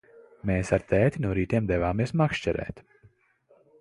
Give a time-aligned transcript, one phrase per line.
[0.49, 2.83] Mēs ar tēti no rītiem devāmies makšķerēt.